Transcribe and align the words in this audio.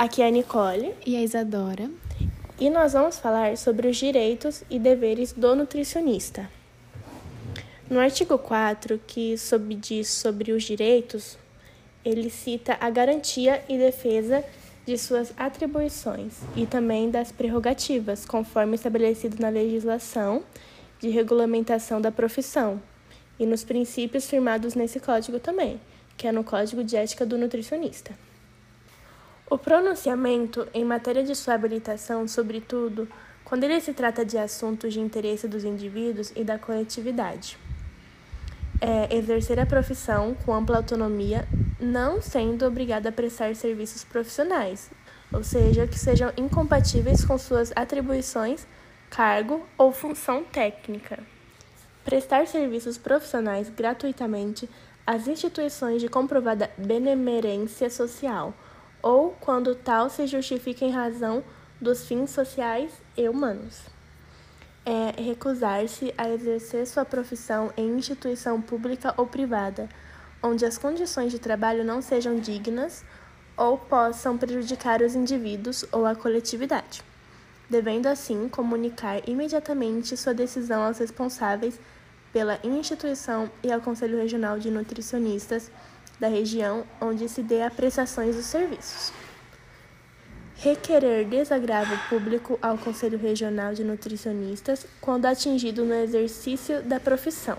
Aqui 0.00 0.22
é 0.22 0.28
a 0.28 0.30
Nicole 0.30 0.94
e 1.04 1.14
a 1.14 1.20
Isadora. 1.20 1.90
E 2.58 2.70
nós 2.70 2.94
vamos 2.94 3.18
falar 3.18 3.58
sobre 3.58 3.86
os 3.86 3.98
direitos 3.98 4.64
e 4.70 4.78
deveres 4.78 5.34
do 5.34 5.54
nutricionista. 5.54 6.48
No 7.90 8.00
artigo 8.00 8.38
4, 8.38 8.98
que 9.06 9.34
diz 9.78 10.08
sobre 10.08 10.52
os 10.52 10.62
direitos, 10.62 11.36
ele 12.02 12.30
cita 12.30 12.78
a 12.80 12.88
garantia 12.88 13.62
e 13.68 13.76
defesa 13.76 14.42
de 14.86 14.96
suas 14.96 15.34
atribuições 15.36 16.32
e 16.56 16.64
também 16.64 17.10
das 17.10 17.30
prerrogativas, 17.30 18.24
conforme 18.24 18.76
estabelecido 18.76 19.36
na 19.38 19.50
legislação 19.50 20.42
de 20.98 21.10
regulamentação 21.10 22.00
da 22.00 22.10
profissão 22.10 22.80
e 23.38 23.44
nos 23.44 23.64
princípios 23.64 24.24
firmados 24.24 24.74
nesse 24.74 24.98
código 24.98 25.38
também, 25.38 25.78
que 26.16 26.26
é 26.26 26.32
no 26.32 26.42
Código 26.42 26.82
de 26.82 26.96
Ética 26.96 27.26
do 27.26 27.36
Nutricionista. 27.36 28.29
O 29.50 29.58
pronunciamento 29.58 30.68
em 30.72 30.84
matéria 30.84 31.24
de 31.24 31.34
sua 31.34 31.54
habilitação, 31.54 32.28
sobretudo, 32.28 33.08
quando 33.44 33.64
ele 33.64 33.80
se 33.80 33.92
trata 33.92 34.24
de 34.24 34.38
assuntos 34.38 34.92
de 34.92 35.00
interesse 35.00 35.48
dos 35.48 35.64
indivíduos 35.64 36.32
e 36.36 36.44
da 36.44 36.56
coletividade. 36.56 37.58
É 38.80 39.12
exercer 39.12 39.58
a 39.58 39.66
profissão 39.66 40.36
com 40.46 40.54
ampla 40.54 40.76
autonomia, 40.76 41.48
não 41.80 42.22
sendo 42.22 42.64
obrigado 42.64 43.08
a 43.08 43.12
prestar 43.12 43.56
serviços 43.56 44.04
profissionais, 44.04 44.88
ou 45.32 45.42
seja, 45.42 45.84
que 45.84 45.98
sejam 45.98 46.32
incompatíveis 46.36 47.24
com 47.24 47.36
suas 47.36 47.72
atribuições, 47.74 48.64
cargo 49.10 49.66
ou 49.76 49.90
função 49.90 50.44
técnica. 50.44 51.18
Prestar 52.04 52.46
serviços 52.46 52.96
profissionais 52.96 53.68
gratuitamente 53.68 54.70
às 55.04 55.26
instituições 55.26 56.00
de 56.00 56.08
comprovada 56.08 56.70
benemerência 56.78 57.90
social 57.90 58.54
ou 59.02 59.32
quando 59.40 59.74
tal 59.74 60.10
se 60.10 60.26
justifica 60.26 60.84
em 60.84 60.90
razão 60.90 61.42
dos 61.80 62.06
fins 62.06 62.30
sociais 62.30 62.92
e 63.16 63.28
humanos. 63.28 63.82
É 64.84 65.20
recusar-se 65.20 66.12
a 66.16 66.28
exercer 66.28 66.86
sua 66.86 67.04
profissão 67.04 67.72
em 67.76 67.96
instituição 67.96 68.60
pública 68.60 69.14
ou 69.16 69.26
privada, 69.26 69.88
onde 70.42 70.64
as 70.64 70.78
condições 70.78 71.30
de 71.32 71.38
trabalho 71.38 71.84
não 71.84 72.00
sejam 72.00 72.36
dignas 72.36 73.04
ou 73.56 73.76
possam 73.76 74.38
prejudicar 74.38 75.02
os 75.02 75.14
indivíduos 75.14 75.84
ou 75.92 76.06
a 76.06 76.14
coletividade, 76.14 77.02
devendo 77.68 78.06
assim 78.06 78.48
comunicar 78.48 79.28
imediatamente 79.28 80.16
sua 80.16 80.32
decisão 80.32 80.82
aos 80.82 80.98
responsáveis 80.98 81.78
pela 82.32 82.58
instituição 82.62 83.50
e 83.62 83.70
ao 83.70 83.80
Conselho 83.80 84.18
Regional 84.18 84.58
de 84.58 84.70
Nutricionistas 84.70 85.70
da 86.20 86.28
região 86.28 86.84
onde 87.00 87.28
se 87.28 87.42
dê 87.42 87.62
a 87.62 87.70
prestações 87.70 88.36
dos 88.36 88.44
serviços. 88.44 89.12
Requerer 90.56 91.26
desagravo 91.26 91.96
público 92.10 92.58
ao 92.60 92.76
Conselho 92.76 93.18
Regional 93.18 93.72
de 93.72 93.82
Nutricionistas 93.82 94.86
quando 95.00 95.24
atingido 95.24 95.86
no 95.86 95.94
exercício 95.94 96.82
da 96.82 97.00
profissão. 97.00 97.56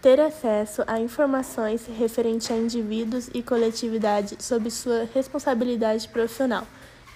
Ter 0.00 0.20
acesso 0.20 0.84
a 0.86 1.00
informações 1.00 1.86
referentes 1.86 2.50
a 2.52 2.54
indivíduos 2.54 3.28
e 3.34 3.42
coletividade 3.42 4.36
sob 4.38 4.70
sua 4.70 5.08
responsabilidade 5.12 6.08
profissional, 6.08 6.66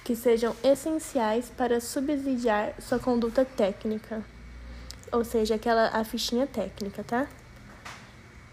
que 0.05 0.17
sejam 0.17 0.55
essenciais 0.63 1.51
para 1.57 1.81
subsidiar 1.81 2.75
sua 2.81 2.99
conduta 2.99 3.45
técnica. 3.45 4.23
Ou 5.13 5.25
seja, 5.25 5.55
aquela 5.55 5.89
a 5.89 6.03
fichinha 6.03 6.47
técnica, 6.47 7.05
tá? 7.05 7.29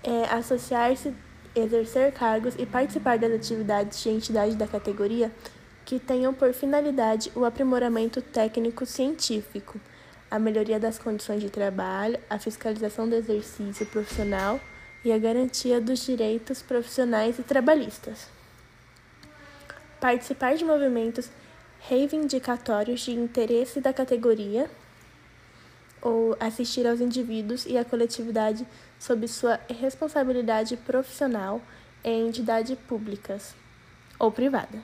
É, 0.03 0.33
associar-se 0.33 1.13
exercer 1.55 2.11
cargos 2.13 2.55
e 2.57 2.65
participar 2.65 3.17
das 3.17 3.31
atividades 3.31 4.01
de 4.01 4.09
entidade 4.09 4.55
da 4.55 4.67
categoria 4.67 5.31
que 5.85 5.99
tenham 5.99 6.33
por 6.33 6.53
finalidade 6.53 7.31
o 7.35 7.43
aprimoramento 7.43 8.21
técnico-científico, 8.21 9.79
a 10.29 10.39
melhoria 10.39 10.79
das 10.79 10.97
condições 10.97 11.41
de 11.41 11.49
trabalho, 11.49 12.19
a 12.29 12.39
fiscalização 12.39 13.09
do 13.09 13.15
exercício 13.15 13.85
profissional 13.85 14.59
e 15.03 15.11
a 15.11 15.17
garantia 15.17 15.81
dos 15.81 16.05
direitos 16.05 16.61
profissionais 16.61 17.37
e 17.39 17.43
trabalhistas. 17.43 18.27
Participar 19.99 20.55
de 20.55 20.63
movimentos 20.63 21.29
reivindicatórios 21.81 23.01
de 23.01 23.11
interesse 23.11 23.81
da 23.81 23.91
categoria 23.91 24.69
ou 26.01 26.35
assistir 26.39 26.87
aos 26.87 26.99
indivíduos 26.99 27.65
e 27.65 27.77
à 27.77 27.85
coletividade 27.85 28.65
sob 28.99 29.27
sua 29.27 29.59
responsabilidade 29.69 30.75
profissional 30.77 31.61
em 32.03 32.27
entidades 32.27 32.77
públicas 32.87 33.55
ou 34.17 34.31
privada, 34.31 34.81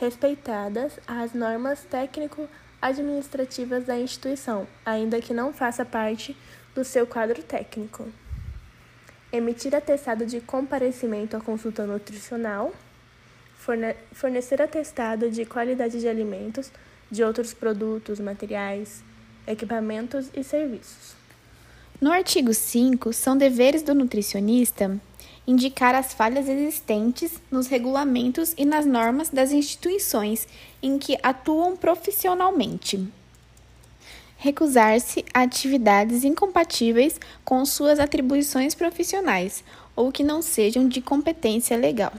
respeitadas 0.00 0.98
as 1.06 1.32
normas 1.32 1.84
técnico-administrativas 1.84 3.84
da 3.84 3.98
instituição, 3.98 4.66
ainda 4.84 5.20
que 5.20 5.34
não 5.34 5.52
faça 5.52 5.84
parte 5.84 6.36
do 6.74 6.84
seu 6.84 7.06
quadro 7.06 7.42
técnico. 7.42 8.08
Emitir 9.32 9.74
atestado 9.74 10.24
de 10.24 10.40
comparecimento 10.40 11.36
à 11.36 11.40
consulta 11.40 11.86
nutricional, 11.86 12.72
fornecer 14.12 14.62
atestado 14.62 15.30
de 15.30 15.44
qualidade 15.44 16.00
de 16.00 16.08
alimentos, 16.08 16.70
de 17.10 17.22
outros 17.22 17.52
produtos, 17.52 18.20
materiais, 18.20 19.02
equipamentos 19.48 20.28
e 20.34 20.44
serviços. 20.44 21.16
No 22.00 22.12
artigo 22.12 22.54
5, 22.54 23.12
são 23.12 23.36
deveres 23.36 23.82
do 23.82 23.94
nutricionista 23.94 25.00
indicar 25.48 25.94
as 25.94 26.12
falhas 26.12 26.46
existentes 26.46 27.40
nos 27.50 27.68
regulamentos 27.68 28.54
e 28.58 28.66
nas 28.66 28.84
normas 28.84 29.30
das 29.30 29.50
instituições 29.50 30.46
em 30.82 30.98
que 30.98 31.18
atuam 31.22 31.74
profissionalmente. 31.74 33.08
Recusar-se 34.36 35.24
a 35.32 35.42
atividades 35.42 36.22
incompatíveis 36.22 37.18
com 37.44 37.64
suas 37.64 37.98
atribuições 37.98 38.74
profissionais 38.74 39.64
ou 39.96 40.12
que 40.12 40.22
não 40.22 40.42
sejam 40.42 40.86
de 40.86 41.00
competência 41.00 41.76
legal. 41.78 42.12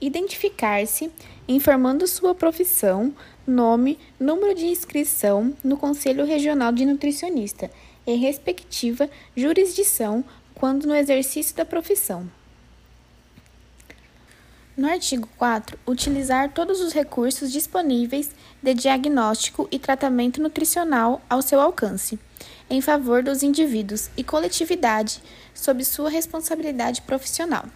Identificar-se 0.00 1.10
informando 1.46 2.06
sua 2.06 2.34
profissão, 2.34 3.14
nome, 3.46 3.98
número 4.18 4.54
de 4.54 4.66
inscrição 4.66 5.54
no 5.62 5.76
Conselho 5.76 6.24
Regional 6.24 6.72
de 6.72 6.84
Nutricionista 6.84 7.70
e 8.06 8.14
respectiva 8.16 9.08
jurisdição 9.36 10.24
quando 10.54 10.86
no 10.86 10.94
exercício 10.94 11.56
da 11.56 11.64
profissão. 11.64 12.28
No 14.76 14.88
artigo 14.88 15.28
4, 15.38 15.78
utilizar 15.86 16.52
todos 16.52 16.80
os 16.80 16.92
recursos 16.92 17.52
disponíveis 17.52 18.32
de 18.60 18.74
diagnóstico 18.74 19.68
e 19.70 19.78
tratamento 19.78 20.42
nutricional 20.42 21.22
ao 21.30 21.40
seu 21.40 21.60
alcance, 21.60 22.18
em 22.68 22.80
favor 22.80 23.22
dos 23.22 23.44
indivíduos 23.44 24.10
e 24.16 24.24
coletividade 24.24 25.22
sob 25.54 25.84
sua 25.84 26.10
responsabilidade 26.10 27.02
profissional. 27.02 27.66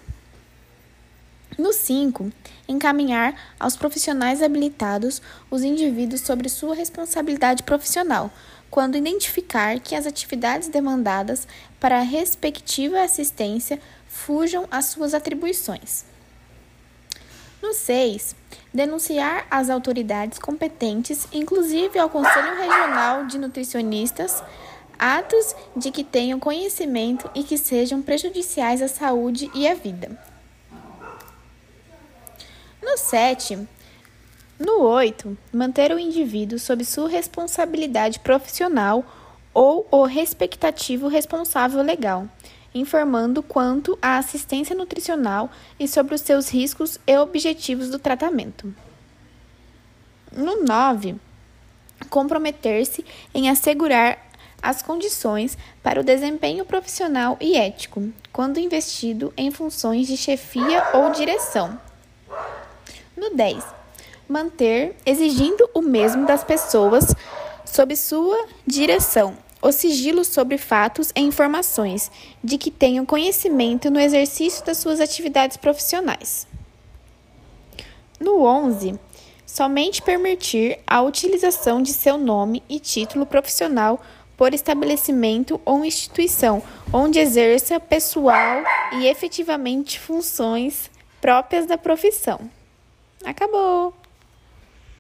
No 1.58 1.72
5, 1.72 2.30
encaminhar 2.68 3.34
aos 3.58 3.76
profissionais 3.76 4.40
habilitados 4.40 5.20
os 5.50 5.64
indivíduos 5.64 6.20
sobre 6.20 6.48
sua 6.48 6.72
responsabilidade 6.72 7.64
profissional, 7.64 8.30
quando 8.70 8.96
identificar 8.96 9.80
que 9.80 9.96
as 9.96 10.06
atividades 10.06 10.68
demandadas 10.68 11.48
para 11.80 11.98
a 11.98 12.02
respectiva 12.02 13.02
assistência 13.02 13.80
fujam 14.06 14.68
às 14.70 14.84
suas 14.84 15.14
atribuições. 15.14 16.04
No 17.60 17.74
6, 17.74 18.36
denunciar 18.72 19.44
às 19.50 19.68
autoridades 19.68 20.38
competentes, 20.38 21.26
inclusive 21.32 21.98
ao 21.98 22.08
Conselho 22.08 22.56
Regional 22.56 23.26
de 23.26 23.36
Nutricionistas, 23.36 24.44
atos 24.96 25.56
de 25.74 25.90
que 25.90 26.04
tenham 26.04 26.38
conhecimento 26.38 27.28
e 27.34 27.42
que 27.42 27.58
sejam 27.58 28.00
prejudiciais 28.00 28.80
à 28.80 28.86
saúde 28.86 29.50
e 29.56 29.66
à 29.66 29.74
vida. 29.74 30.37
No 32.88 32.96
7, 32.96 33.68
no 34.58 34.80
8, 34.80 35.36
manter 35.52 35.92
o 35.92 35.98
indivíduo 35.98 36.58
sob 36.58 36.82
sua 36.86 37.06
responsabilidade 37.06 38.18
profissional 38.18 39.04
ou 39.52 39.86
o 39.90 40.04
respectativo 40.06 41.06
responsável 41.06 41.82
legal, 41.82 42.26
informando 42.74 43.42
quanto 43.42 43.98
à 44.00 44.16
assistência 44.16 44.74
nutricional 44.74 45.50
e 45.78 45.86
sobre 45.86 46.14
os 46.14 46.22
seus 46.22 46.48
riscos 46.48 46.98
e 47.06 47.14
objetivos 47.18 47.90
do 47.90 47.98
tratamento. 47.98 48.74
No 50.32 50.64
9, 50.64 51.16
comprometer-se 52.08 53.04
em 53.34 53.50
assegurar 53.50 54.18
as 54.62 54.80
condições 54.80 55.58
para 55.82 56.00
o 56.00 56.04
desempenho 56.04 56.64
profissional 56.64 57.36
e 57.38 57.54
ético, 57.54 58.10
quando 58.32 58.58
investido 58.58 59.30
em 59.36 59.50
funções 59.50 60.06
de 60.06 60.16
chefia 60.16 60.82
ou 60.94 61.10
direção. 61.10 61.78
No 63.18 63.30
10, 63.30 63.64
manter, 64.28 64.94
exigindo 65.04 65.68
o 65.74 65.82
mesmo 65.82 66.24
das 66.24 66.44
pessoas 66.44 67.12
sob 67.64 67.96
sua 67.96 68.46
direção, 68.64 69.36
o 69.60 69.72
sigilo 69.72 70.24
sobre 70.24 70.56
fatos 70.56 71.10
e 71.16 71.20
informações 71.20 72.12
de 72.44 72.56
que 72.56 72.70
tenham 72.70 73.04
conhecimento 73.04 73.90
no 73.90 73.98
exercício 73.98 74.64
das 74.64 74.78
suas 74.78 75.00
atividades 75.00 75.56
profissionais. 75.56 76.46
No 78.20 78.44
11, 78.44 78.96
somente 79.44 80.00
permitir 80.00 80.78
a 80.86 81.02
utilização 81.02 81.82
de 81.82 81.92
seu 81.92 82.16
nome 82.16 82.62
e 82.68 82.78
título 82.78 83.26
profissional 83.26 84.00
por 84.36 84.54
estabelecimento 84.54 85.60
ou 85.64 85.84
instituição 85.84 86.62
onde 86.92 87.18
exerça 87.18 87.80
pessoal 87.80 88.62
e 88.92 89.08
efetivamente 89.08 89.98
funções 89.98 90.88
próprias 91.20 91.66
da 91.66 91.76
profissão. 91.76 92.48
Acabou! 93.24 93.97